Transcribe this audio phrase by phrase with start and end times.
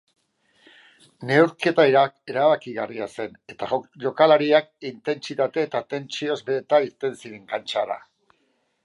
[1.31, 1.83] Neurketa
[2.31, 3.69] erabakigarria zen eta
[4.05, 8.01] jokalariak intensitate eta tentsioz beteta irten ziren kantxara.